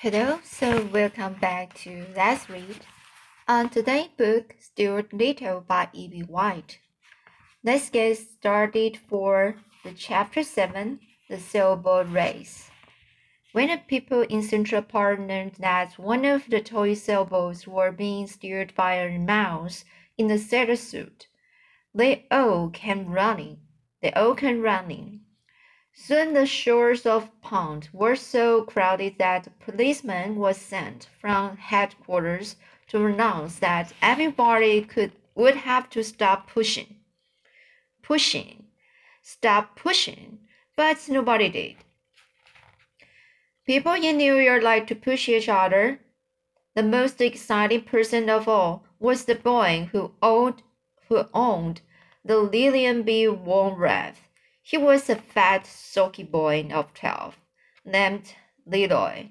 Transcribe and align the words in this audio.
Hello, 0.00 0.40
so 0.44 0.84
welcome 0.92 1.32
back 1.40 1.72
to 1.72 2.04
Let's 2.14 2.50
Read. 2.50 2.80
On 3.48 3.70
today's 3.70 4.10
book, 4.18 4.54
Stuart 4.60 5.10
Little 5.10 5.62
by 5.62 5.88
E.B. 5.94 6.20
White. 6.20 6.80
Let's 7.64 7.88
get 7.88 8.18
started 8.18 8.98
for 9.08 9.56
the 9.84 9.92
chapter 9.92 10.42
7, 10.42 11.00
The 11.30 11.40
Sailboat 11.40 12.10
Race. 12.10 12.70
When 13.52 13.70
the 13.70 13.78
people 13.78 14.20
in 14.20 14.42
Central 14.42 14.82
Park 14.82 15.18
learned 15.18 15.54
that 15.60 15.98
one 15.98 16.26
of 16.26 16.42
the 16.50 16.60
toy 16.60 16.92
sailboats 16.92 17.66
were 17.66 17.90
being 17.90 18.26
steered 18.26 18.74
by 18.74 18.96
a 18.96 19.18
mouse 19.18 19.86
in 20.18 20.30
a 20.30 20.36
sailor 20.36 20.76
suit, 20.76 21.26
they 21.94 22.26
all 22.30 22.68
came 22.68 23.12
running. 23.12 23.60
They 24.02 24.12
all 24.12 24.34
came 24.34 24.60
running. 24.60 25.22
Soon 25.98 26.34
the 26.34 26.44
shores 26.44 27.06
of 27.06 27.30
pond 27.40 27.88
were 27.90 28.16
so 28.16 28.62
crowded 28.64 29.16
that 29.16 29.46
a 29.46 29.50
policeman 29.50 30.36
was 30.36 30.58
sent 30.58 31.08
from 31.18 31.56
headquarters 31.56 32.56
to 32.88 33.06
announce 33.06 33.58
that 33.60 33.94
everybody 34.02 34.82
could 34.82 35.12
would 35.34 35.56
have 35.56 35.88
to 35.88 36.04
stop 36.04 36.50
pushing. 36.50 36.96
Pushing. 38.02 38.66
Stop 39.22 39.74
pushing. 39.74 40.40
But 40.76 41.08
nobody 41.08 41.48
did. 41.48 41.76
People 43.64 43.94
in 43.94 44.18
New 44.18 44.36
York 44.36 44.62
like 44.62 44.86
to 44.88 44.94
push 44.94 45.30
each 45.30 45.48
other. 45.48 45.98
The 46.74 46.82
most 46.82 47.22
exciting 47.22 47.84
person 47.84 48.28
of 48.28 48.46
all 48.46 48.84
was 49.00 49.24
the 49.24 49.34
boy 49.34 49.88
who 49.92 50.12
owned 50.22 50.62
who 51.08 51.24
owned 51.32 51.80
the 52.22 52.36
Lillian 52.36 53.02
B. 53.02 53.24
Womrath. 53.24 54.25
He 54.68 54.76
was 54.76 55.08
a 55.08 55.14
fat, 55.14 55.64
sulky 55.64 56.24
boy 56.24 56.68
of 56.72 56.92
twelve, 56.92 57.36
named 57.84 58.34
Leroy. 58.66 59.28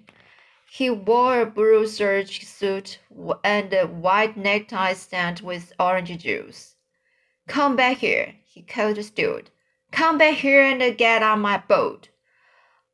He 0.72 0.90
wore 0.90 1.42
a 1.42 1.46
blue 1.46 1.88
serge 1.88 2.46
suit 2.46 3.00
and 3.44 3.74
a 3.74 3.86
white 3.86 4.38
necktie 4.38 4.94
stained 4.94 5.42
with 5.42 5.74
orange 5.78 6.18
juice. 6.20 6.78
Come 7.50 7.76
back 7.76 7.98
here, 7.98 8.36
he 8.46 8.62
called 8.62 8.96
the 8.96 9.04
Stuart. 9.04 9.50
Come 9.92 10.18
back 10.18 10.36
here 10.36 10.64
and 10.64 10.98
get 10.98 11.22
on 11.22 11.42
my 11.42 11.58
boat. 11.58 12.08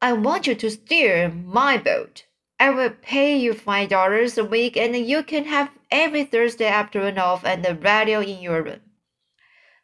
I 0.02 0.14
want 0.14 0.48
you 0.48 0.56
to 0.56 0.72
steer 0.72 1.30
my 1.30 1.78
boat. 1.78 2.26
I 2.60 2.72
will 2.72 2.90
pay 3.04 3.38
you 3.38 3.54
five 3.54 3.90
dollars 3.90 4.36
a 4.40 4.44
week 4.44 4.76
and 4.76 4.96
you 4.96 5.22
can 5.22 5.46
have 5.46 5.70
every 5.92 6.24
Thursday 6.24 6.66
afternoon 6.66 7.20
off 7.20 7.46
and 7.46 7.64
the 7.64 7.76
radio 7.76 8.20
in 8.20 8.42
your 8.42 8.64
room. 8.64 8.82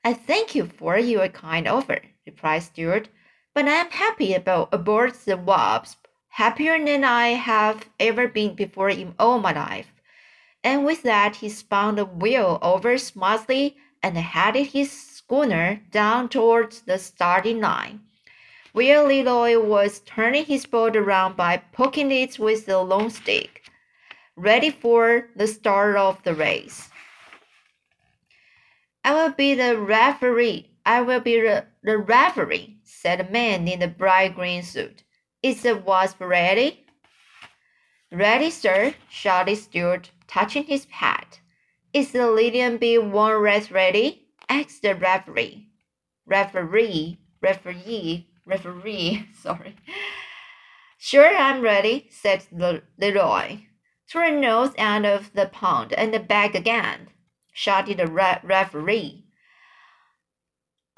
I 0.03 0.13
thank 0.13 0.55
you 0.55 0.65
for 0.65 0.97
your 0.97 1.27
kind 1.27 1.67
offer, 1.67 2.01
replied 2.27 2.61
Stuart, 2.61 3.09
but 3.55 3.65
I 3.65 3.71
am 3.71 3.89
happy 3.89 4.35
about 4.35 4.69
aboard 4.71 5.15
the 5.15 5.35
Wasp, 5.35 6.05
happier 6.27 6.77
than 6.77 7.03
I 7.03 7.29
have 7.29 7.89
ever 7.99 8.27
been 8.27 8.53
before 8.53 8.91
in 8.91 9.15
all 9.17 9.39
my 9.39 9.53
life. 9.53 9.91
And 10.63 10.85
with 10.85 11.01
that 11.03 11.37
he 11.37 11.49
spun 11.49 11.95
the 11.95 12.05
wheel 12.05 12.59
over 12.61 12.99
smoothly 12.99 13.77
and 14.03 14.15
headed 14.17 14.67
his 14.67 14.91
schooner 14.91 15.81
down 15.89 16.29
towards 16.29 16.81
the 16.81 16.99
starting 16.99 17.59
line, 17.59 18.01
where 18.73 19.03
Leroy 19.03 19.57
was 19.59 20.01
turning 20.01 20.45
his 20.45 20.67
boat 20.67 20.95
around 20.95 21.35
by 21.35 21.57
poking 21.73 22.11
it 22.11 22.37
with 22.37 22.67
the 22.67 22.79
long 22.79 23.09
stick, 23.09 23.63
ready 24.35 24.69
for 24.69 25.29
the 25.35 25.47
start 25.47 25.95
of 25.95 26.21
the 26.23 26.35
race. 26.35 26.89
I 29.03 29.13
will 29.13 29.31
be 29.31 29.55
the 29.55 29.79
referee. 29.79 30.69
I 30.85 31.01
will 31.01 31.21
be 31.21 31.39
the, 31.41 31.65
the 31.87 31.97
referee, 31.97 32.77
said 32.83 33.17
the 33.17 33.31
man 33.31 33.65
in 33.65 33.79
the 33.79 33.87
bright 33.87 34.35
green 34.35 34.61
suit. 34.61 35.03
Is 35.41 35.61
the 35.61 35.73
wasp 35.73 36.19
ready? 36.19 36.85
Ready, 38.11 38.49
sir, 38.49 38.93
shouted 39.09 39.55
Stuart, 39.55 40.11
touching 40.27 40.65
his 40.65 40.85
hat. 40.89 41.39
Is 41.93 42.11
the 42.11 42.29
Lillian 42.29 42.75
B. 42.75 42.97
Womrath 42.97 43.71
ready? 43.71 44.27
asked 44.49 44.81
the 44.81 44.95
referee. 44.95 45.69
Referee, 46.25 47.19
referee, 47.41 48.27
referee, 48.45 49.29
sorry. 49.41 49.77
Sure, 50.97 51.37
I'm 51.37 51.61
ready, 51.61 52.09
said 52.11 52.47
Leroy. 52.51 53.59
To 54.09 54.19
the 54.19 54.31
north 54.31 54.75
end 54.77 55.05
of 55.05 55.31
the 55.31 55.45
pond 55.45 55.93
and 55.93 56.27
back 56.27 56.53
again 56.53 57.11
shouted 57.53 57.99
the 57.99 58.07
re 58.07 58.39
referee. 58.43 59.26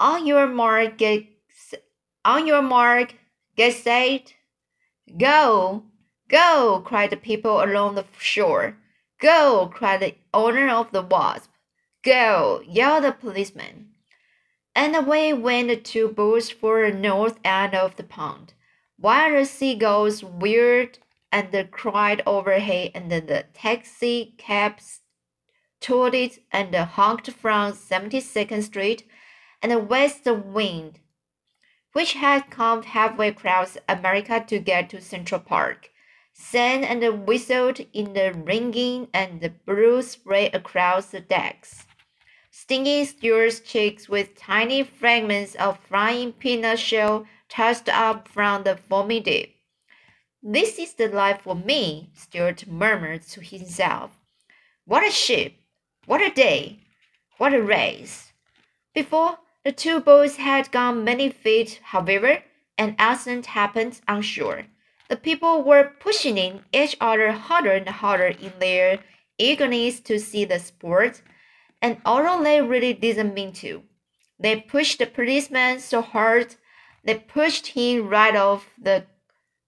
On 0.00 0.26
your 0.26 0.46
mark, 0.46 0.96
get 0.96 1.26
on 2.24 2.46
your 2.46 2.62
mark, 2.62 3.16
get 3.54 3.74
set, 3.74 4.32
go, 5.18 5.84
go! 6.26 6.82
cried 6.86 7.10
the 7.10 7.18
people 7.18 7.62
along 7.62 7.96
the 7.96 8.06
shore. 8.18 8.78
Go! 9.20 9.70
cried 9.70 10.00
the 10.00 10.14
owner 10.32 10.70
of 10.70 10.90
the 10.90 11.02
wasp. 11.02 11.50
Go! 12.02 12.62
yelled 12.66 13.04
the 13.04 13.12
policeman. 13.12 13.90
And 14.74 14.96
away 14.96 15.34
went 15.34 15.68
the 15.68 15.76
two 15.76 16.08
boats 16.08 16.48
for 16.48 16.90
the 16.90 16.96
north 16.96 17.38
end 17.44 17.74
of 17.74 17.96
the 17.96 18.02
pond, 18.02 18.54
while 18.96 19.30
the 19.32 19.44
seagulls 19.44 20.24
whirred 20.24 20.98
and 21.30 21.70
cried 21.70 22.22
overhead 22.24 22.92
and 22.94 23.12
the 23.12 23.44
taxi 23.52 24.34
cabs 24.38 25.00
tooted 25.78 26.38
and 26.50 26.74
honked 26.74 27.30
from 27.32 27.72
72nd 27.72 28.62
Street 28.62 29.06
and 29.62 29.72
the 29.72 29.78
west 29.78 30.24
wind, 30.26 31.00
which 31.92 32.14
had 32.14 32.50
come 32.50 32.82
halfway 32.82 33.28
across 33.28 33.76
America 33.88 34.44
to 34.46 34.58
get 34.58 34.90
to 34.90 35.00
Central 35.00 35.40
Park, 35.40 35.90
sang 36.32 36.84
and 36.84 37.26
whistled 37.26 37.80
in 37.92 38.12
the 38.14 38.32
ringing 38.32 39.08
and 39.12 39.52
blew 39.66 40.00
spray 40.02 40.46
across 40.50 41.06
the 41.06 41.20
decks, 41.20 41.86
stinging 42.50 43.04
Stuart's 43.04 43.60
cheeks 43.60 44.08
with 44.08 44.36
tiny 44.36 44.82
fragments 44.82 45.54
of 45.56 45.78
flying 45.80 46.32
peanut 46.32 46.78
shell 46.78 47.26
tossed 47.48 47.88
up 47.88 48.28
from 48.28 48.62
the 48.62 48.76
foamy 48.76 49.20
deep. 49.20 49.56
This 50.42 50.78
is 50.78 50.94
the 50.94 51.08
life 51.08 51.42
for 51.42 51.54
me, 51.54 52.10
Stuart 52.14 52.66
murmured 52.66 53.22
to 53.28 53.42
himself. 53.42 54.16
What 54.86 55.06
a 55.06 55.10
ship! 55.10 55.52
What 56.06 56.22
a 56.22 56.30
day! 56.30 56.80
What 57.36 57.52
a 57.52 57.62
race! 57.62 58.32
Before 58.94 59.38
the 59.64 59.72
two 59.72 60.00
boats 60.00 60.36
had 60.36 60.70
gone 60.72 61.04
many 61.04 61.28
feet, 61.30 61.80
however, 61.82 62.42
an 62.78 62.96
accident 62.98 63.46
happened 63.46 64.00
on 64.08 64.22
shore. 64.22 64.66
The 65.08 65.16
people 65.16 65.62
were 65.62 65.92
pushing 66.00 66.38
in 66.38 66.64
each 66.72 66.96
other 67.00 67.32
harder 67.32 67.72
and 67.72 67.88
harder 67.88 68.28
in 68.28 68.52
their 68.58 69.00
eagerness 69.38 70.00
to 70.00 70.18
see 70.18 70.44
the 70.44 70.58
sport, 70.58 71.22
and 71.82 72.00
although 72.04 72.42
they 72.42 72.62
really 72.62 72.92
didn't 72.92 73.34
mean 73.34 73.52
to, 73.54 73.82
they 74.38 74.60
pushed 74.60 74.98
the 74.98 75.06
policeman 75.06 75.80
so 75.80 76.00
hard 76.00 76.56
they 77.04 77.14
pushed 77.14 77.68
him 77.68 78.08
right 78.08 78.36
off 78.36 78.68
the, 78.80 79.06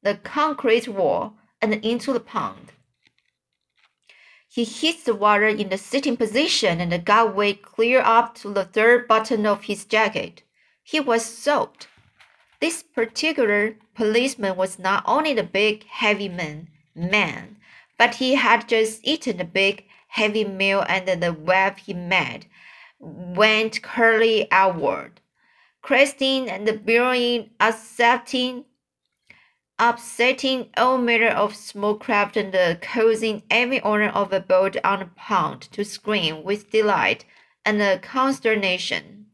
the 0.02 0.14
concrete 0.16 0.88
wall 0.88 1.34
and 1.60 1.72
into 1.74 2.12
the 2.12 2.20
pond. 2.20 2.72
He 4.54 4.64
hit 4.64 5.06
the 5.06 5.14
water 5.14 5.48
in 5.48 5.70
the 5.70 5.78
sitting 5.78 6.18
position 6.18 6.82
and 6.82 7.04
got 7.06 7.34
way 7.34 7.54
clear 7.54 8.02
up 8.02 8.34
to 8.40 8.52
the 8.52 8.66
third 8.66 9.08
button 9.08 9.46
of 9.46 9.64
his 9.64 9.86
jacket. 9.86 10.42
He 10.82 11.00
was 11.00 11.24
soaked. 11.24 11.88
This 12.60 12.82
particular 12.82 13.76
policeman 13.94 14.56
was 14.56 14.78
not 14.78 15.04
only 15.06 15.32
the 15.32 15.42
big, 15.42 15.86
heavy 15.86 16.28
man, 16.28 16.68
man, 16.94 17.56
but 17.96 18.16
he 18.16 18.34
had 18.34 18.68
just 18.68 19.00
eaten 19.02 19.40
a 19.40 19.44
big, 19.44 19.86
heavy 20.08 20.44
meal 20.44 20.84
and 20.86 21.22
the 21.22 21.32
web 21.32 21.78
he 21.78 21.94
made 21.94 22.44
went 23.00 23.80
curly 23.80 24.48
outward. 24.52 25.22
Cresting 25.80 26.50
and 26.50 26.68
the 26.68 26.74
billowing, 26.74 27.48
accepting 27.58 28.66
upsetting 29.84 30.68
all 30.76 30.96
manner 30.96 31.26
of 31.26 31.56
small 31.56 31.96
craft 31.96 32.36
and 32.36 32.80
causing 32.80 33.42
every 33.50 33.80
owner 33.80 34.10
of 34.10 34.32
a 34.32 34.38
boat 34.38 34.76
on 34.84 35.00
the 35.00 35.06
pond 35.16 35.60
to 35.60 35.84
scream 35.84 36.44
with 36.44 36.70
delight 36.70 37.24
and 37.64 38.00
consternation. 38.00 39.26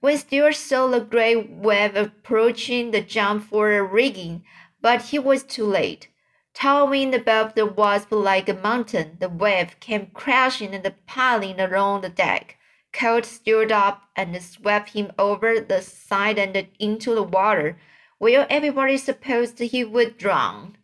When 0.00 0.18
Stuart 0.18 0.56
saw 0.56 0.88
the 0.88 0.98
great 0.98 1.48
wave 1.48 1.94
approaching 1.94 2.90
the 2.90 3.02
jump 3.02 3.44
for 3.44 3.72
a 3.72 3.84
rigging, 3.84 4.42
but 4.80 5.02
he 5.02 5.18
was 5.20 5.44
too 5.44 5.64
late. 5.64 6.08
Towering 6.54 7.14
above 7.14 7.54
the 7.54 7.64
wasp 7.64 8.10
like 8.10 8.48
a 8.48 8.54
mountain, 8.54 9.16
the 9.20 9.28
wave 9.28 9.78
came 9.78 10.08
crashing 10.12 10.74
and 10.74 10.92
piling 11.06 11.60
along 11.60 12.00
the 12.00 12.08
deck. 12.08 12.56
Cold 12.92 13.26
stirred 13.26 13.70
up 13.70 14.02
and 14.16 14.42
swept 14.42 14.90
him 14.90 15.12
over 15.20 15.60
the 15.60 15.80
side 15.80 16.38
and 16.38 16.66
into 16.80 17.14
the 17.14 17.22
water 17.22 17.78
where 18.18 18.46
everybody 18.50 18.96
supposed 18.96 19.58
he 19.58 19.84
would 19.84 20.16
drown. 20.16 20.76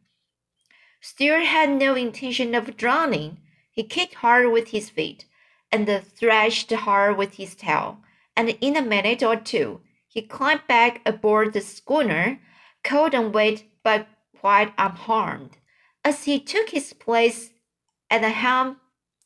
Stuart 1.00 1.44
had 1.44 1.70
no 1.70 1.94
intention 1.94 2.54
of 2.54 2.76
drowning. 2.76 3.38
He 3.70 3.82
kicked 3.82 4.14
hard 4.14 4.52
with 4.52 4.68
his 4.68 4.90
feet 4.90 5.24
and 5.72 5.88
thrashed 5.88 6.70
hard 6.72 7.16
with 7.16 7.34
his 7.34 7.54
tail, 7.54 7.98
and 8.36 8.50
in 8.60 8.76
a 8.76 8.82
minute 8.82 9.22
or 9.22 9.36
two 9.36 9.80
he 10.06 10.22
climbed 10.22 10.66
back 10.66 11.00
aboard 11.06 11.52
the 11.52 11.60
schooner, 11.60 12.40
cold 12.82 13.14
and 13.14 13.32
wet 13.32 13.62
but 13.82 14.08
quite 14.38 14.72
unharmed. 14.76 15.56
As 16.04 16.24
he 16.24 16.40
took 16.40 16.70
his 16.70 16.92
place 16.92 17.50
at 18.10 18.22
the 18.22 18.30
helm, 18.30 18.78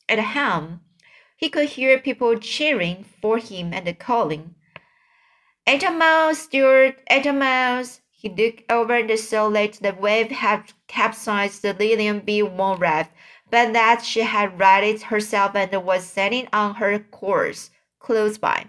at 0.08 0.16
the 0.16 0.22
helm, 0.22 0.80
he 1.36 1.48
could 1.48 1.70
hear 1.70 1.98
people 1.98 2.38
cheering 2.38 3.04
for 3.20 3.38
him 3.38 3.72
and 3.72 3.98
calling, 3.98 4.54
Eight 5.66 5.82
miles, 5.82 6.40
Stuart, 6.40 7.00
eight 7.08 7.24
miles. 7.32 8.02
He 8.10 8.28
looked 8.28 8.70
over 8.70 8.96
and 8.96 9.18
saw 9.18 9.48
that 9.48 9.72
the 9.74 9.94
wave 9.94 10.30
had 10.30 10.72
capsized 10.88 11.62
the 11.62 11.72
Lilian 11.72 12.20
B. 12.20 12.42
Womrath, 12.42 13.08
but 13.50 13.72
that 13.72 14.04
she 14.04 14.20
had 14.20 14.60
righted 14.60 15.00
herself 15.02 15.56
and 15.56 15.72
was 15.84 16.04
setting 16.04 16.48
on 16.52 16.74
her 16.74 16.98
course 16.98 17.70
close 17.98 18.36
by. 18.36 18.66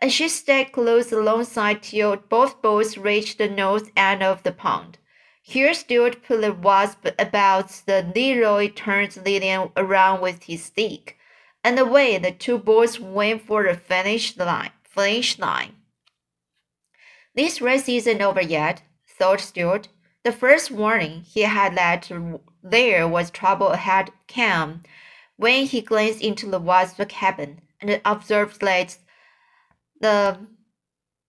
And 0.00 0.10
she 0.10 0.30
stayed 0.30 0.72
close 0.72 1.12
alongside 1.12 1.82
till 1.82 2.16
both 2.16 2.62
boats 2.62 2.96
reached 2.96 3.36
the 3.36 3.48
north 3.48 3.90
end 3.94 4.22
of 4.22 4.42
the 4.44 4.52
pond. 4.52 4.96
Here 5.42 5.74
Stuart 5.74 6.22
put 6.22 6.40
the 6.40 6.54
wasp 6.54 7.06
about 7.18 7.68
the 7.84 8.10
Leroy 8.14 8.70
turned 8.70 9.14
Lilian 9.18 9.70
around 9.76 10.22
with 10.22 10.44
his 10.44 10.64
stick, 10.64 11.18
and 11.62 11.78
away 11.78 12.16
the 12.16 12.32
two 12.32 12.56
boys 12.56 12.98
went 12.98 13.42
for 13.42 13.64
the 13.64 13.74
finish 13.74 14.34
line. 14.38 14.70
Finish 14.84 15.38
line. 15.38 15.74
This 17.34 17.60
race 17.60 17.88
isn't 17.88 18.22
over 18.22 18.40
yet, 18.40 18.82
thought 19.18 19.40
Stuart. 19.40 19.88
The 20.22 20.32
first 20.32 20.70
warning 20.70 21.22
he 21.22 21.42
had 21.42 21.76
that 21.76 22.10
there 22.62 23.08
was 23.08 23.30
trouble 23.30 23.68
ahead 23.68 24.10
came 24.26 24.82
when 25.36 25.66
he 25.66 25.80
glanced 25.80 26.22
into 26.22 26.48
the 26.48 26.58
wasp's 26.58 27.04
cabin 27.08 27.60
and 27.80 28.00
observed 28.04 28.60
that 28.60 28.98
the 30.00 30.38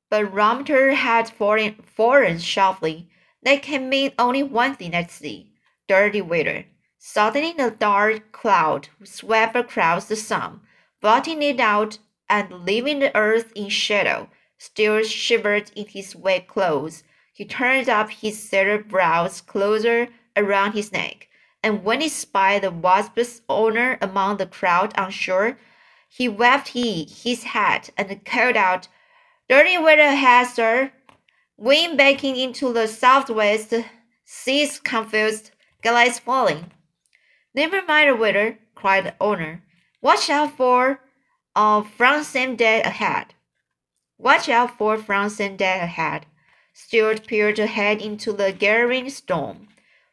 barometer 0.10 0.94
had 0.94 1.30
fallen, 1.30 1.76
fallen 1.84 2.40
sharply 2.40 3.10
that 3.42 3.62
can 3.62 3.90
mean 3.90 4.12
only 4.18 4.44
one 4.44 4.76
thing 4.76 4.94
at 4.94 5.12
sea 5.12 5.52
dirty 5.88 6.22
weather. 6.22 6.66
Suddenly, 6.98 7.56
a 7.60 7.70
dark 7.72 8.32
cloud 8.32 8.90
swept 9.04 9.56
across 9.56 10.08
the 10.08 10.16
sun, 10.16 10.62
blotting 11.02 11.42
it 11.44 11.60
out 11.60 12.00
and 12.28 12.66
leaving 12.66 13.00
the 13.00 13.16
earth 13.16 13.52
in 13.56 13.70
shadow. 13.70 14.30
Stuart 14.58 15.08
shivered 15.08 15.72
in 15.76 15.86
his 15.88 16.16
wet 16.16 16.48
clothes. 16.48 17.04
He 17.34 17.46
turned 17.46 17.90
up 17.90 18.10
his 18.10 18.42
sailor 18.42 18.82
brows 18.82 19.42
closer 19.42 20.08
around 20.36 20.74
his 20.74 20.92
neck, 20.92 21.28
and 21.62 21.84
when 21.84 22.02
he 22.02 22.10
spied 22.10 22.62
the 22.62 22.72
wasp's 22.72 23.42
owner 23.50 23.98
among 24.02 24.38
the 24.38 24.46
crowd 24.46 24.98
on 24.98 25.12
shore, 25.12 25.58
he 26.08 26.30
waved 26.30 26.70
he, 26.70 27.04
his 27.04 27.44
hat 27.44 27.90
and 27.98 28.24
called 28.26 28.56
out, 28.56 28.88
Dirty 29.48 29.78
weather 29.78 30.02
ahead, 30.02 30.48
sir. 30.48 30.92
Wind 31.58 31.98
backing 31.98 32.36
into 32.36 32.74
the 32.74 32.88
southwest, 32.88 33.74
seas 34.24 34.80
confused, 34.80 35.52
galley 35.82 36.10
falling. 36.10 36.72
Never 37.54 37.84
mind 37.84 38.10
the 38.10 38.16
weather, 38.16 38.60
cried 38.74 39.06
the 39.06 39.16
owner. 39.22 39.64
Watch 40.02 40.30
out 40.30 40.58
for 40.58 41.02
uh, 41.56 41.84
from 41.84 42.24
same 42.24 42.56
day 42.56 42.82
ahead. 42.82 43.35
Watch 44.18 44.48
out 44.48 44.78
for 44.78 44.98
same 45.30 45.58
day 45.58 45.80
ahead. 45.80 46.26
Stuart 46.74 47.28
peered 47.28 47.60
ahead 47.60 48.02
into 48.02 48.32
the 48.32 48.54
gathering 48.54 49.10
storm, 49.10 49.68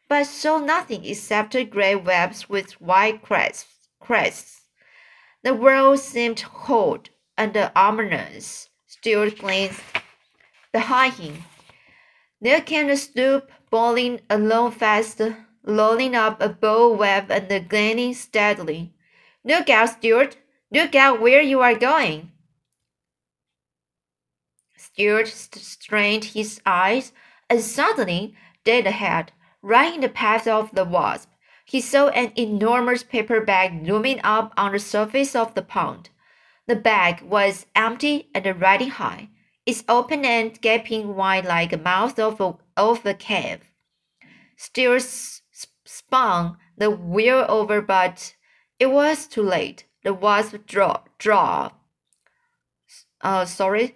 but 0.09 0.25
saw 0.25 0.57
nothing 0.59 1.05
except 1.05 1.55
gray 1.69 1.95
webs 1.95 2.49
with 2.49 2.81
white 2.81 3.21
crests. 3.21 3.65
crests. 3.99 4.63
The 5.41 5.53
world 5.53 5.99
seemed 5.99 6.43
cold 6.43 7.09
and 7.37 7.55
ominous. 7.75 8.69
Stuart 8.87 9.37
glanced 9.39 9.81
behind 10.73 11.13
him. 11.13 11.45
There 12.41 12.59
came 12.59 12.89
a 12.89 12.97
sloop 12.97 13.49
bowling 13.69 14.19
along 14.29 14.71
fast, 14.71 15.21
rolling 15.63 16.13
up 16.13 16.41
a 16.41 16.49
bow 16.49 16.93
web 16.93 17.31
and 17.31 17.69
gaining 17.69 18.13
steadily. 18.13 18.93
Look 19.45 19.69
out, 19.69 19.89
Stuart! 19.91 20.35
Look 20.71 20.93
out 20.93 21.21
where 21.21 21.41
you 21.41 21.61
are 21.61 21.75
going! 21.75 22.32
Stuart 24.83 25.27
strained 25.27 26.25
his 26.25 26.61
eyes, 26.65 27.13
and 27.49 27.61
suddenly, 27.61 28.35
dead 28.63 28.85
ahead, 28.85 29.31
right 29.61 29.93
in 29.93 30.01
the 30.01 30.09
path 30.09 30.47
of 30.47 30.73
the 30.73 30.85
wasp, 30.85 31.29
he 31.65 31.81
saw 31.81 32.07
an 32.09 32.31
enormous 32.35 33.03
paper 33.03 33.41
bag 33.41 33.87
looming 33.87 34.19
up 34.23 34.53
on 34.57 34.73
the 34.73 34.79
surface 34.79 35.35
of 35.35 35.55
the 35.55 35.61
pond. 35.61 36.09
The 36.67 36.75
bag 36.75 37.21
was 37.21 37.65
empty 37.75 38.29
and 38.33 38.61
riding 38.61 38.89
high 38.89 39.29
its 39.65 39.83
open 39.87 40.25
end 40.25 40.61
gaping 40.61 41.15
wide 41.15 41.45
like 41.45 41.71
the 41.71 41.77
mouth 41.77 42.19
of 42.19 42.41
a, 42.41 42.55
of 42.75 43.05
a 43.05 43.13
cave. 43.13 43.61
Still 44.57 44.99
spun 45.85 46.57
the 46.77 46.89
wheel 46.89 47.45
over, 47.47 47.81
but 47.81 48.35
it 48.79 48.87
was 48.87 49.27
too 49.27 49.43
late. 49.43 49.85
The 50.03 50.13
wasp 50.13 50.55
draw, 50.67 51.01
draw. 51.17 51.71
Uh, 53.21 53.45
sorry. 53.45 53.95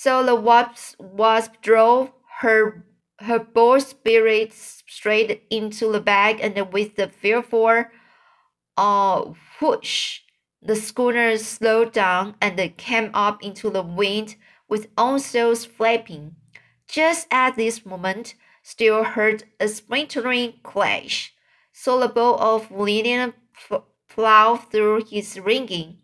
So 0.00 0.22
the 0.22 0.36
wasp, 0.36 1.00
wasp 1.00 1.54
drove 1.60 2.12
her 2.38 2.84
her 3.18 3.40
bold 3.40 3.82
spirit 3.82 4.52
straight 4.52 5.42
into 5.50 5.90
the 5.90 5.98
bag, 5.98 6.38
and 6.40 6.72
with 6.72 6.94
the 6.94 7.08
fearful 7.08 7.86
uh, 8.76 9.24
whoosh, 9.60 10.20
the 10.62 10.76
schooner 10.76 11.36
slowed 11.36 11.92
down 11.92 12.36
and 12.40 12.76
came 12.76 13.10
up 13.12 13.42
into 13.42 13.70
the 13.70 13.82
wind 13.82 14.36
with 14.68 14.86
all 14.96 15.18
sails 15.18 15.64
flapping. 15.64 16.36
Just 16.86 17.26
at 17.32 17.56
this 17.56 17.84
moment, 17.84 18.36
Stuart 18.62 19.16
heard 19.18 19.46
a 19.58 19.66
splintering 19.66 20.60
clash. 20.62 21.34
So 21.72 21.98
the 21.98 22.08
bow 22.08 22.36
of 22.36 22.70
Lilian 22.70 23.34
plow 24.08 24.54
through 24.54 25.06
his 25.10 25.40
rigging, 25.40 25.98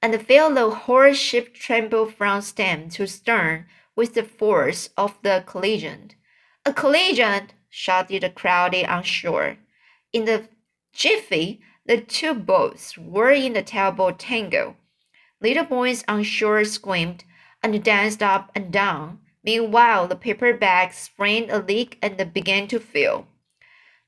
and 0.00 0.20
felt 0.26 0.54
the 0.54 0.70
whole 0.70 1.12
ship 1.12 1.54
tremble 1.54 2.06
from 2.06 2.40
stem 2.40 2.88
to 2.90 3.06
stern 3.06 3.66
with 3.96 4.14
the 4.14 4.22
force 4.22 4.90
of 4.96 5.18
the 5.22 5.42
collision. 5.46 6.12
A 6.64 6.72
collision! 6.72 7.50
shouted 7.68 8.22
the 8.22 8.30
crowd 8.30 8.74
on 8.74 9.02
shore. 9.02 9.58
In 10.12 10.24
the 10.24 10.48
jiffy, 10.92 11.60
the 11.84 12.00
two 12.00 12.34
boats 12.34 12.96
were 12.98 13.30
in 13.30 13.56
a 13.56 13.62
terrible 13.62 14.12
tangle. 14.12 14.76
Little 15.40 15.64
boys 15.64 16.04
on 16.06 16.22
shore 16.22 16.64
screamed, 16.64 17.24
and 17.62 17.82
danced 17.82 18.22
up 18.22 18.50
and 18.54 18.72
down. 18.72 19.20
Meanwhile, 19.42 20.08
the 20.08 20.16
paper 20.16 20.52
bag 20.52 20.92
sprained 20.92 21.50
a 21.50 21.60
leak 21.60 21.98
and 22.02 22.32
began 22.32 22.68
to 22.68 22.78
fill. 22.78 23.26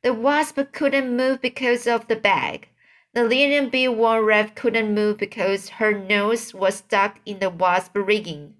The 0.02 0.12
wasp 0.12 0.58
couldn't 0.72 1.16
move 1.16 1.40
because 1.40 1.86
of 1.86 2.08
the 2.08 2.16
bag. 2.16 2.68
The 3.12 3.24
Lilian 3.24 3.70
B. 3.70 3.86
Womrath 3.86 4.54
couldn't 4.54 4.94
move 4.94 5.18
because 5.18 5.68
her 5.80 5.92
nose 5.92 6.54
was 6.54 6.76
stuck 6.76 7.18
in 7.26 7.40
the 7.40 7.50
wasp 7.50 7.96
rigging. 7.96 8.54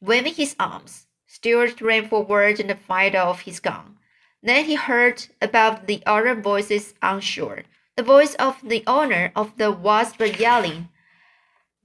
Waving 0.00 0.34
his 0.34 0.54
arms, 0.58 1.08
Stuart 1.26 1.80
ran 1.80 2.08
forward 2.08 2.60
and 2.60 2.78
fired 2.78 3.16
off 3.16 3.40
his 3.40 3.58
gun. 3.58 3.98
Then 4.40 4.66
he 4.66 4.76
heard 4.76 5.26
above 5.42 5.86
the 5.86 6.02
other 6.06 6.34
voices 6.34 6.94
on 7.02 7.20
shore, 7.20 7.64
the 7.96 8.04
voice 8.04 8.34
of 8.36 8.60
the 8.62 8.84
owner 8.86 9.32
of 9.34 9.56
the 9.58 9.72
wasp 9.72 10.20
yelling, 10.38 10.88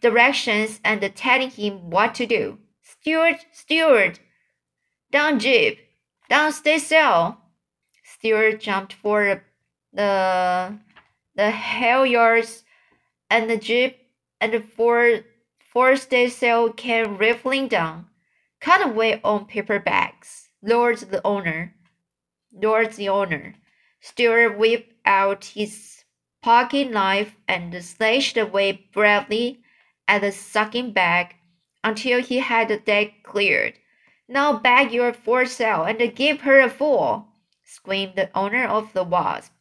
directions 0.01 0.79
and 0.83 1.01
telling 1.15 1.49
him 1.49 1.89
what 1.89 2.13
to 2.15 2.27
do. 2.27 2.59
Stuart, 2.83 3.45
Stuart, 3.51 4.19
down 5.11 5.39
jib, 5.39 5.77
down 6.29 6.51
staysail. 6.51 7.39
Stuart 8.03 8.59
jumped 8.59 8.93
for 8.93 9.44
the 9.95 10.77
the 11.35 11.51
halyards 11.51 12.63
and 13.29 13.49
the 13.49 13.57
jib 13.57 13.93
and 14.39 14.53
the 14.53 14.59
four 14.59 15.21
four 15.71 15.95
staysail 15.95 16.73
came 16.73 17.17
rippling 17.17 17.67
down. 17.67 18.07
Cut 18.59 18.85
away 18.85 19.21
on 19.23 19.45
paper 19.45 19.79
bags. 19.79 20.49
Lord 20.61 20.97
the 20.97 21.25
owner. 21.25 21.73
Lord 22.51 22.93
the 22.93 23.09
owner. 23.09 23.55
Stuart 24.01 24.57
whipped 24.57 24.93
out 25.05 25.45
his 25.45 26.03
pocket 26.41 26.91
knife 26.91 27.35
and 27.47 27.83
slashed 27.83 28.37
away 28.37 28.87
bravely 28.93 29.61
at 30.07 30.21
the 30.21 30.31
sucking 30.31 30.91
bag 30.91 31.35
until 31.83 32.21
he 32.21 32.37
had 32.37 32.67
the 32.67 32.77
deck 32.77 33.23
cleared. 33.23 33.73
Now 34.27 34.59
bag 34.59 34.91
your 34.91 35.13
foresail 35.13 35.83
and 35.83 36.15
give 36.15 36.41
her 36.41 36.59
a 36.59 36.69
full, 36.69 37.27
screamed 37.63 38.15
the 38.15 38.29
owner 38.35 38.65
of 38.65 38.93
the 38.93 39.03
Wasp. 39.03 39.54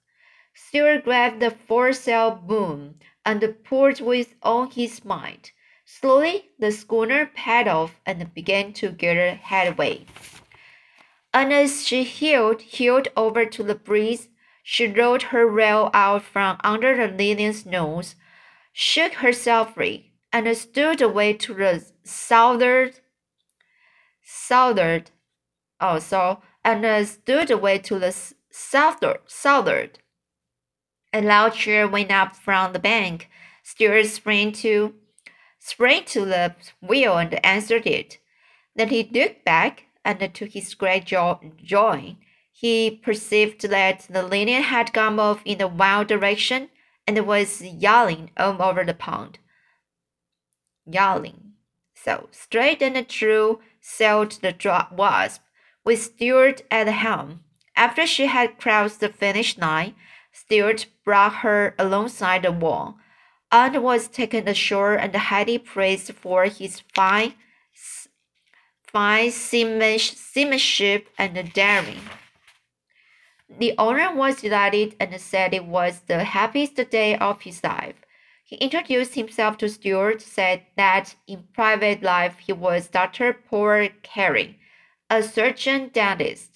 Stuart 0.54 1.04
grabbed 1.04 1.40
the 1.40 1.50
foresail 1.50 2.30
boom 2.30 3.00
and 3.24 3.56
pulled 3.64 4.00
with 4.00 4.34
all 4.42 4.70
his 4.70 5.04
might. 5.04 5.52
Slowly, 5.84 6.50
the 6.58 6.72
schooner 6.72 7.26
paddled 7.26 7.90
and 8.06 8.32
began 8.32 8.72
to 8.74 8.90
gather 8.90 9.34
headway. 9.34 10.06
And 11.32 11.52
as 11.52 11.86
she 11.86 12.04
heeled, 12.04 12.62
heeled 12.62 13.08
over 13.16 13.44
to 13.44 13.62
the 13.62 13.74
breeze, 13.74 14.28
she 14.62 14.86
rolled 14.86 15.24
her 15.24 15.46
rail 15.46 15.90
out 15.92 16.22
from 16.22 16.58
under 16.64 16.96
the 16.96 17.12
Lilian's 17.12 17.66
nose, 17.66 18.14
shook 18.72 19.14
herself 19.14 19.74
free, 19.74 20.12
and 20.32 20.56
stood 20.56 21.02
away 21.02 21.34
to 21.34 21.54
the 21.54 21.84
southward, 22.04 23.00
southward, 24.22 25.10
also 25.80 26.42
and 26.64 26.84
uh, 26.84 27.04
stood 27.04 27.50
away 27.50 27.78
to 27.78 27.98
the 27.98 28.14
southward. 28.50 29.18
southward. 29.26 29.98
A 31.14 31.22
loud 31.22 31.54
cheer 31.54 31.86
went 31.86 32.10
up 32.10 32.34
from 32.34 32.72
the 32.72 32.80
bank. 32.80 33.30
Stuart 33.62 34.06
sprang 34.06 34.50
to 34.64 34.94
sprang 35.60 36.04
to 36.06 36.24
the 36.24 36.56
wheel 36.82 37.16
and 37.16 37.46
answered 37.46 37.86
it. 37.86 38.18
Then 38.74 38.88
he 38.88 39.08
looked 39.12 39.44
back, 39.44 39.84
and 40.04 40.34
to 40.34 40.46
his 40.46 40.74
great 40.74 41.04
joy, 41.04 42.16
he 42.50 42.90
perceived 42.90 43.62
that 43.62 44.06
the 44.10 44.24
Lillian 44.24 44.64
had 44.64 44.92
gone 44.92 45.20
off 45.20 45.40
in 45.44 45.58
the 45.58 45.68
wild 45.68 46.08
direction 46.08 46.68
and 47.06 47.26
was 47.26 47.62
yelling 47.62 48.32
all 48.36 48.60
over 48.60 48.82
the 48.82 48.92
pond. 48.92 49.38
Yelling. 50.84 51.52
So 51.94 52.28
straight 52.32 52.82
and 52.82 53.08
true 53.08 53.60
sailed 53.80 54.32
the 54.42 54.86
wasp, 54.90 55.42
with 55.84 56.02
Stuart 56.02 56.62
at 56.72 56.84
the 56.84 56.92
helm. 56.92 57.44
After 57.76 58.04
she 58.04 58.26
had 58.26 58.58
crossed 58.58 59.00
the 59.00 59.08
finish 59.08 59.56
line, 59.56 59.94
Stuart 60.34 60.86
brought 61.04 61.36
her 61.36 61.74
alongside 61.78 62.42
the 62.42 62.50
wall, 62.50 62.98
and 63.52 63.82
was 63.82 64.08
taken 64.08 64.48
ashore 64.48 64.94
and 64.94 65.14
highly 65.14 65.58
praised 65.58 66.12
for 66.12 66.46
his 66.46 66.80
fine, 66.92 67.34
fine 68.82 69.30
seamanship 69.30 71.08
and 71.16 71.52
daring. 71.52 72.00
The 73.48 73.74
owner 73.78 74.12
was 74.12 74.40
delighted 74.40 74.96
and 74.98 75.20
said 75.20 75.54
it 75.54 75.66
was 75.66 76.00
the 76.00 76.24
happiest 76.24 76.74
day 76.90 77.16
of 77.16 77.42
his 77.42 77.62
life. 77.62 77.94
He 78.44 78.56
introduced 78.56 79.14
himself 79.14 79.56
to 79.58 79.68
Stuart, 79.68 80.20
said 80.20 80.62
that 80.76 81.14
in 81.28 81.44
private 81.54 82.02
life 82.02 82.38
he 82.38 82.52
was 82.52 82.88
Dr. 82.88 83.32
Paul 83.32 83.88
Carey, 84.02 84.58
a 85.08 85.22
surgeon 85.22 85.90
dentist. 85.92 86.53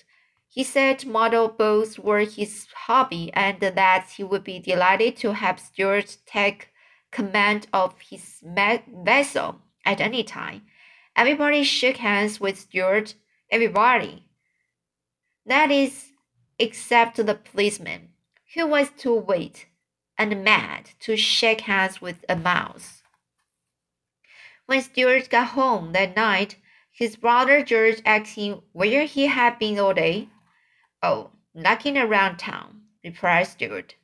He 0.58 0.64
said 0.64 1.06
model 1.06 1.46
boats 1.46 2.00
were 2.00 2.24
his 2.24 2.66
hobby 2.74 3.30
and 3.32 3.60
that 3.60 4.10
he 4.16 4.24
would 4.24 4.42
be 4.42 4.58
delighted 4.58 5.16
to 5.18 5.34
have 5.34 5.60
Stuart 5.60 6.16
take 6.26 6.70
command 7.12 7.68
of 7.72 7.94
his 8.00 8.42
vessel 8.42 9.60
at 9.84 10.00
any 10.00 10.24
time. 10.24 10.62
Everybody 11.14 11.62
shook 11.62 11.98
hands 11.98 12.40
with 12.40 12.58
Stuart. 12.58 13.14
Everybody. 13.52 14.24
That 15.46 15.70
is 15.70 16.10
except 16.58 17.24
the 17.24 17.36
policeman, 17.36 18.08
who 18.56 18.66
was 18.66 18.90
too 18.90 19.14
weak 19.14 19.68
and 20.18 20.42
mad 20.42 20.90
to 21.02 21.16
shake 21.16 21.60
hands 21.60 22.02
with 22.02 22.24
a 22.28 22.34
mouse. 22.34 23.04
When 24.66 24.82
Stuart 24.82 25.30
got 25.30 25.50
home 25.50 25.92
that 25.92 26.16
night, 26.16 26.56
his 26.90 27.14
brother 27.14 27.62
George 27.62 28.02
asked 28.04 28.34
him 28.34 28.62
where 28.72 29.04
he 29.04 29.26
had 29.26 29.60
been 29.60 29.78
all 29.78 29.94
day. 29.94 30.30
Oh, 31.02 31.30
knocking 31.54 31.96
around 31.98 32.38
town, 32.38 32.82
replied 33.04 33.46
Stuart. 33.48 33.94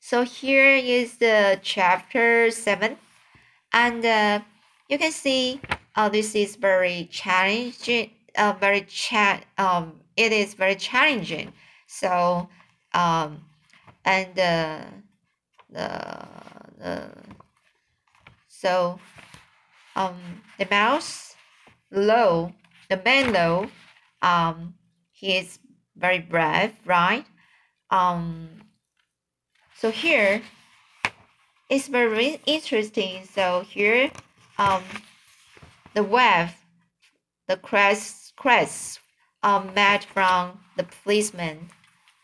So 0.00 0.22
here 0.22 0.74
is 0.74 1.18
the 1.18 1.60
chapter 1.62 2.50
seven, 2.50 2.96
and 3.72 4.04
uh, 4.04 4.40
you 4.88 4.98
can 4.98 5.12
see 5.12 5.60
uh, 5.94 6.08
this 6.08 6.34
is 6.34 6.56
very 6.56 7.08
challenging. 7.10 8.10
Uh, 8.36 8.54
very 8.58 8.82
cha- 8.82 9.42
um, 9.58 10.00
it 10.16 10.32
is 10.32 10.54
very 10.54 10.74
challenging 10.74 11.52
so, 11.92 12.48
um, 12.94 13.44
and 14.06 14.38
uh, 14.38 14.80
the, 15.68 16.08
the 16.78 17.08
so 18.48 18.98
um, 19.94 20.16
the 20.58 20.66
mouse 20.70 21.36
low, 21.90 22.54
the 22.88 22.96
man 23.04 23.34
low, 23.34 23.68
um, 24.22 24.74
he 25.10 25.36
is 25.36 25.58
very 25.96 26.18
brave, 26.18 26.72
right? 26.84 27.24
Um, 27.90 28.48
so 29.76 29.90
here 29.90 30.42
it's 31.68 31.88
very 31.88 32.40
interesting. 32.46 33.24
So 33.24 33.64
here, 33.68 34.10
um, 34.58 34.82
the 35.94 36.02
wave, 36.02 36.54
the 37.48 37.56
crest, 37.56 38.34
crest, 38.36 39.00
um, 39.42 39.74
made 39.74 40.04
from 40.04 40.60
the 40.76 40.84
policeman 40.84 41.70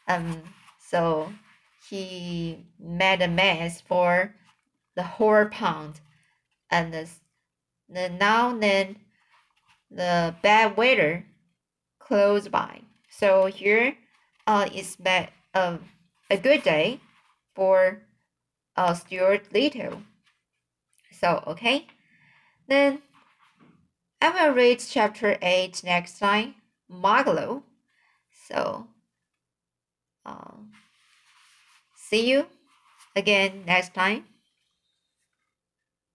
um, 0.09 0.43
so 0.81 1.31
he 1.89 2.65
made 2.81 3.21
a 3.21 3.29
mess 3.29 3.83
for 3.83 4.35
the 4.97 5.03
whole 5.03 5.45
pond, 5.47 6.01
and 6.71 6.93
the, 6.93 7.09
the 7.89 8.09
now 8.09 8.57
then 8.57 8.97
the 9.91 10.35
bad 10.43 10.77
weather 10.77 11.27
close 11.99 12.49
by. 12.49 12.81
So 13.09 13.47
here 13.47 13.97
uh, 14.47 14.69
is 14.75 14.97
bad, 14.97 15.31
um, 15.55 15.81
a 16.31 16.37
good 16.37 16.63
day 16.63 17.01
for 17.55 18.03
uh, 18.77 18.95
Stuart 18.95 19.53
Little. 19.53 20.03
So, 21.11 21.43
okay. 21.47 21.87
Then 22.69 23.03
I 24.21 24.31
will 24.31 24.55
read 24.55 24.79
chapter 24.79 25.37
8 25.43 25.83
next 25.85 26.19
time, 26.19 26.55
Margalo. 26.91 27.63
So, 28.49 28.87
uh, 30.25 30.55
see 31.97 32.31
you 32.31 32.47
again 33.17 33.65
next 33.67 33.95
time. 33.95 34.25